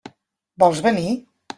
[0.63, 1.07] Vols venir?